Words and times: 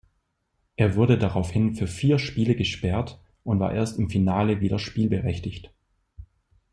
Er 0.77 0.95
wurde 0.95 1.19
daraufhin 1.19 1.75
für 1.75 1.85
vier 1.85 2.17
Spiele 2.17 2.55
gesperrt 2.55 3.19
und 3.43 3.59
war 3.59 3.71
erst 3.71 3.99
im 3.99 4.09
Finale 4.09 4.59
wieder 4.59 4.79
spielberechtigt. 4.79 5.71